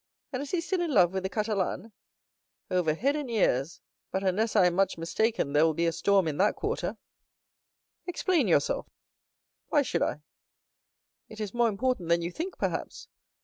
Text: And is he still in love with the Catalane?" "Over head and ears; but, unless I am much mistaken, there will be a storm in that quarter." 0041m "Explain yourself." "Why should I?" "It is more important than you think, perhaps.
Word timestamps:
And 0.33 0.41
is 0.41 0.49
he 0.49 0.61
still 0.61 0.81
in 0.81 0.91
love 0.95 1.13
with 1.13 1.21
the 1.21 1.29
Catalane?" 1.29 1.91
"Over 2.71 2.95
head 2.95 3.15
and 3.15 3.29
ears; 3.29 3.81
but, 4.09 4.23
unless 4.23 4.55
I 4.55 4.65
am 4.65 4.73
much 4.73 4.97
mistaken, 4.97 5.53
there 5.53 5.63
will 5.63 5.75
be 5.75 5.85
a 5.85 5.91
storm 5.91 6.27
in 6.27 6.37
that 6.37 6.55
quarter." 6.55 6.93
0041m 8.07 8.07
"Explain 8.07 8.47
yourself." 8.47 8.87
"Why 9.67 9.83
should 9.83 10.01
I?" 10.01 10.23
"It 11.29 11.39
is 11.39 11.53
more 11.53 11.67
important 11.69 12.09
than 12.09 12.23
you 12.23 12.31
think, 12.31 12.57
perhaps. 12.57 13.09